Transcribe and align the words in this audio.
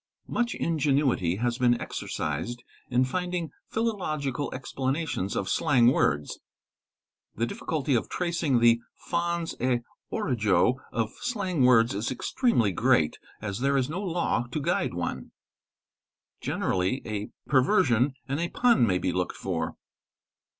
Much 0.27 0.55
ingenuity 0.55 1.35
has 1.35 1.59
been 1.59 1.79
exercised 1.79 2.63
in 2.89 3.05
finding 3.05 3.51
philological 3.67 4.51
explanations: 4.51 5.35
of 5.35 5.47
slang 5.47 5.91
words. 5.91 6.39
The 7.35 7.45
difficulty 7.45 7.93
of 7.93 8.09
tracing 8.09 8.57
the 8.61 8.79
fons 8.95 9.53
et 9.59 9.83
origo 10.09 10.77
of 10.91 11.11
slang 11.21 11.65
words 11.65 11.93
is 11.93 12.09
extremely 12.09 12.71
great, 12.71 13.19
as 13.43 13.59
there 13.59 13.77
is 13.77 13.89
no 13.91 14.01
law 14.01 14.47
to 14.51 14.59
guide 14.59 14.95
one. 14.95 15.33
Generally, 16.41 17.03
a 17.05 17.29
perver 17.47 17.83
sion 17.85 18.15
and 18.27 18.39
a 18.39 18.49
pun 18.49 18.87
may 18.87 18.97
be 18.97 19.11
looked 19.11 19.35
for. 19.37 19.75